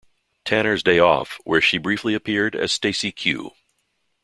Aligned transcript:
Tanner's 0.45 0.81
Day 0.81 0.97
Off, 0.97 1.37
where 1.43 1.61
she 1.61 1.77
briefly 1.77 2.15
appeared 2.15 2.55
as 2.55 2.71
Stacey 2.71 3.11
Q. 3.11 3.51